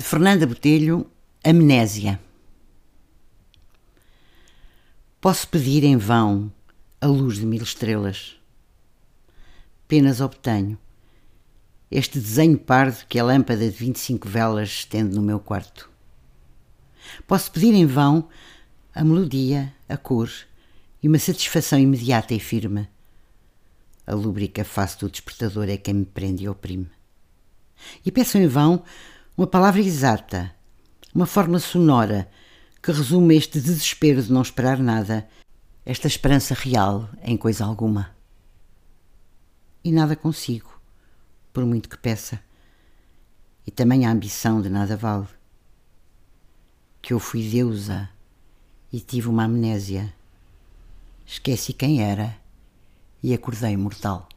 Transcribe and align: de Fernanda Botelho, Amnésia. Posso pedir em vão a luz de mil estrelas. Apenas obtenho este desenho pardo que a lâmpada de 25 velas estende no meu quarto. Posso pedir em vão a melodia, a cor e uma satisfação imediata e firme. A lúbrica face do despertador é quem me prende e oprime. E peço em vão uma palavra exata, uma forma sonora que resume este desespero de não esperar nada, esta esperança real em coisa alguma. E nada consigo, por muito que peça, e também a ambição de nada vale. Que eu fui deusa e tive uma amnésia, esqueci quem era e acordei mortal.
de 0.00 0.06
Fernanda 0.06 0.46
Botelho, 0.46 1.06
Amnésia. 1.44 2.18
Posso 5.20 5.46
pedir 5.46 5.84
em 5.84 5.98
vão 5.98 6.50
a 7.02 7.06
luz 7.06 7.36
de 7.36 7.44
mil 7.44 7.62
estrelas. 7.62 8.40
Apenas 9.84 10.22
obtenho 10.22 10.78
este 11.90 12.18
desenho 12.18 12.56
pardo 12.56 13.04
que 13.10 13.18
a 13.18 13.24
lâmpada 13.24 13.70
de 13.70 13.76
25 13.76 14.26
velas 14.26 14.70
estende 14.70 15.14
no 15.14 15.20
meu 15.20 15.38
quarto. 15.38 15.90
Posso 17.26 17.52
pedir 17.52 17.74
em 17.74 17.84
vão 17.84 18.26
a 18.94 19.04
melodia, 19.04 19.70
a 19.86 19.98
cor 19.98 20.30
e 21.02 21.08
uma 21.08 21.18
satisfação 21.18 21.78
imediata 21.78 22.32
e 22.32 22.40
firme. 22.40 22.88
A 24.06 24.14
lúbrica 24.14 24.64
face 24.64 24.98
do 24.98 25.10
despertador 25.10 25.68
é 25.68 25.76
quem 25.76 25.92
me 25.92 26.06
prende 26.06 26.44
e 26.44 26.48
oprime. 26.48 26.88
E 28.02 28.10
peço 28.10 28.38
em 28.38 28.46
vão 28.46 28.82
uma 29.40 29.46
palavra 29.46 29.80
exata, 29.80 30.54
uma 31.14 31.24
forma 31.24 31.58
sonora 31.58 32.30
que 32.82 32.92
resume 32.92 33.34
este 33.34 33.58
desespero 33.58 34.22
de 34.22 34.30
não 34.30 34.42
esperar 34.42 34.76
nada, 34.78 35.26
esta 35.82 36.06
esperança 36.06 36.52
real 36.52 37.08
em 37.22 37.38
coisa 37.38 37.64
alguma. 37.64 38.14
E 39.82 39.90
nada 39.90 40.14
consigo, 40.14 40.78
por 41.54 41.64
muito 41.64 41.88
que 41.88 41.96
peça, 41.96 42.38
e 43.66 43.70
também 43.70 44.04
a 44.04 44.10
ambição 44.10 44.60
de 44.60 44.68
nada 44.68 44.94
vale. 44.94 45.26
Que 47.00 47.14
eu 47.14 47.18
fui 47.18 47.42
deusa 47.48 48.10
e 48.92 49.00
tive 49.00 49.26
uma 49.26 49.44
amnésia, 49.44 50.12
esqueci 51.24 51.72
quem 51.72 52.02
era 52.02 52.36
e 53.22 53.32
acordei 53.32 53.74
mortal. 53.74 54.28